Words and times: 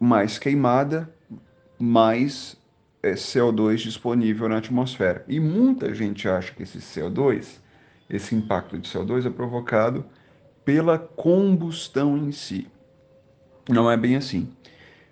mais 0.00 0.38
queimada, 0.38 1.12
mais 1.78 2.56
é, 3.02 3.12
CO2 3.12 3.76
disponível 3.76 4.48
na 4.48 4.56
atmosfera. 4.56 5.22
E 5.28 5.38
muita 5.38 5.94
gente 5.94 6.26
acha 6.26 6.52
que 6.54 6.62
esse 6.62 6.78
CO2, 6.78 7.58
esse 8.08 8.34
impacto 8.34 8.78
de 8.78 8.88
CO2 8.88 9.26
é 9.26 9.30
provocado 9.30 10.04
pela 10.64 10.98
combustão 10.98 12.16
em 12.16 12.32
si. 12.32 12.66
Não 13.68 13.90
é 13.90 13.96
bem 13.96 14.16
assim. 14.16 14.48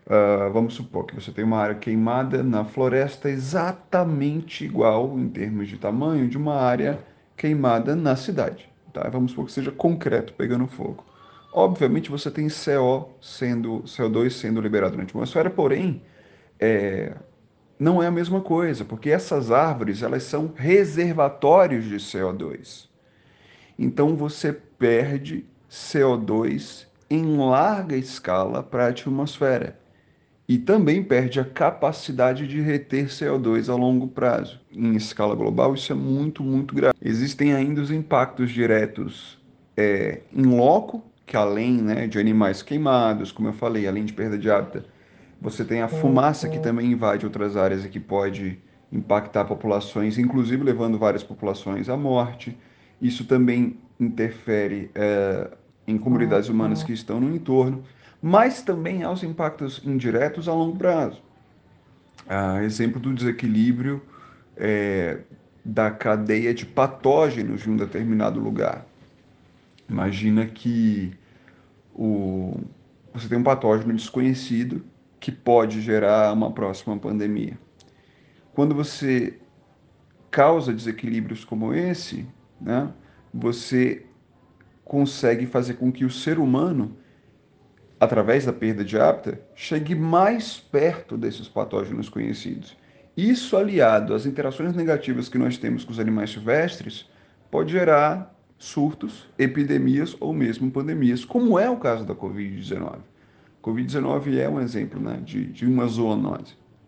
Uh, 0.06 0.51
vamos 0.52 0.73
supor 0.73 1.05
que 1.05 1.14
você 1.14 1.30
tem 1.30 1.45
uma 1.45 1.59
área 1.59 1.75
queimada 1.75 2.43
na 2.43 2.64
floresta 2.64 3.29
exatamente 3.29 4.64
igual, 4.64 5.18
em 5.18 5.29
termos 5.29 5.68
de 5.68 5.77
tamanho, 5.77 6.27
de 6.27 6.39
uma 6.39 6.55
área 6.55 6.98
queimada 7.36 7.95
na 7.95 8.16
cidade. 8.16 8.68
Tá? 8.91 9.07
Vamos 9.11 9.32
supor 9.32 9.46
que 9.46 9.52
seja 9.52 9.70
concreto 9.70 10.32
pegando 10.32 10.66
fogo. 10.66 11.05
Obviamente 11.53 12.11
você 12.11 12.30
tem 12.30 12.49
CO 12.49 13.11
sendo, 13.21 13.83
CO2 13.83 14.30
sendo 14.30 14.61
liberado 14.61 14.97
na 14.97 15.03
atmosfera, 15.03 15.48
porém, 15.48 16.03
é, 16.61 17.15
não 17.79 18.02
é 18.02 18.06
a 18.06 18.11
mesma 18.11 18.41
coisa, 18.41 18.84
porque 18.84 19.11
essas 19.11 19.51
árvores 19.51 20.03
elas 20.03 20.25
são 20.25 20.53
reservatórios 20.55 21.84
de 21.84 21.97
CO2. 21.97 22.89
Então 23.79 24.16
você 24.16 24.53
perde 24.53 25.47
CO2 25.70 26.87
em 27.09 27.37
larga 27.37 27.97
escala 27.97 28.62
para 28.62 28.87
a 28.87 28.89
atmosfera 28.89 29.78
e 30.48 30.59
também 30.59 31.03
perde 31.03 31.39
a 31.39 31.45
capacidade 31.45 32.47
de 32.47 32.61
reter 32.61 33.09
CO2 33.09 33.69
a 33.69 33.77
longo 33.77 34.09
prazo. 34.09 34.59
Em 34.73 34.95
escala 34.97 35.34
global, 35.34 35.75
isso 35.75 35.92
é 35.92 35.95
muito, 35.95 36.42
muito 36.42 36.75
grave. 36.75 36.97
Existem 37.03 37.53
ainda 37.55 37.83
os 37.83 37.91
impactos 37.91 38.51
diretos 38.51 39.39
é, 39.77 40.23
em 40.33 40.47
loco, 40.47 41.05
que 41.28 41.37
além 41.37 41.74
né, 41.80 42.09
de 42.09 42.18
animais 42.18 42.62
queimados, 42.62 43.30
como 43.30 43.48
eu 43.48 43.52
falei, 43.52 43.86
além 43.86 44.05
de 44.05 44.12
perda 44.12 44.36
de 44.36 44.50
hábitat, 44.50 44.84
você 45.41 45.64
tem 45.64 45.82
a 45.82 45.88
fumaça 45.88 46.48
que 46.48 46.59
também 46.59 46.91
invade 46.91 47.24
outras 47.24 47.56
áreas 47.56 47.84
e 47.84 47.88
que 47.88 48.00
pode 48.00 48.58
impactar 48.91 49.44
populações, 49.44 50.19
inclusive 50.19 50.64
levando 50.64 50.98
várias 50.98 51.22
populações 51.22 51.88
à 51.88 51.97
morte. 51.97 52.58
Isso 53.00 53.25
também 53.25 53.78
interfere 54.00 54.91
é, 54.94 55.50
em 55.86 55.97
comunidades 55.97 56.48
humanas 56.48 56.83
que 56.83 56.92
estão 56.92 57.20
no 57.20 57.33
entorno 57.33 57.84
mas 58.20 58.62
também 58.62 59.03
há 59.03 59.10
os 59.10 59.22
impactos 59.22 59.81
indiretos 59.84 60.48
a 60.48 60.53
longo 60.53 60.77
prazo. 60.77 61.22
Ah, 62.28 62.62
exemplo 62.62 63.00
do 63.00 63.14
desequilíbrio 63.14 64.03
é, 64.56 65.19
da 65.64 65.91
cadeia 65.91 66.53
de 66.53 66.66
patógenos 66.66 67.62
de 67.62 67.70
um 67.70 67.77
determinado 67.77 68.41
lugar. 68.41 68.84
Imagina 69.89 70.47
que 70.47 71.12
o, 71.94 72.61
você 73.12 73.28
tem 73.28 73.39
um 73.39 73.42
patógeno 73.42 73.92
desconhecido 73.94 74.84
que 75.19 75.33
pode 75.33 75.81
gerar 75.81 76.33
uma 76.33 76.53
próxima 76.53 76.97
pandemia. 76.98 77.58
Quando 78.55 78.75
você 78.75 79.39
causa 80.31 80.72
desequilíbrios 80.72 81.44
como 81.44 81.72
esse, 81.72 82.27
né, 82.61 82.92
você 83.33 84.06
consegue 84.84 85.47
fazer 85.47 85.75
com 85.75 85.91
que 85.91 86.05
o 86.05 86.11
ser 86.11 86.39
humano 86.39 86.97
através 88.00 88.44
da 88.44 88.53
perda 88.53 88.84
de 88.84 88.98
hábitat, 88.98 89.41
chegue 89.55 89.94
mais 89.94 90.59
perto 90.59 91.16
desses 91.16 91.48
patógenos 91.48 92.09
conhecidos. 92.09 92.77
Isso, 93.16 93.56
aliado 93.56 94.14
às 94.14 94.25
interações 94.25 94.75
negativas 94.75 95.28
que 95.28 95.39
nós 95.39 95.59
temos 95.59 95.84
com 95.84 95.91
os 95.91 95.98
animais 95.98 96.31
silvestres, 96.31 97.11
pode 97.50 97.72
gerar 97.72 98.34
surtos, 98.59 99.28
epidemias 99.39 100.17
ou 100.19 100.33
mesmo 100.33 100.70
pandemias, 100.70 101.25
como 101.25 101.59
é 101.59 101.70
o 101.70 101.77
caso 101.77 102.05
da 102.05 102.14
Covid-19. 102.14 102.98
Covid-19 103.62 104.37
é 104.37 104.48
um 104.48 104.61
exemplo 104.61 105.00
né, 105.00 105.20
de, 105.25 105.47
de 105.47 105.67
uma 105.67 105.87
zoonose. 105.87 106.56